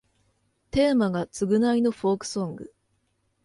[0.71, 2.73] テーマが償いのフォークソング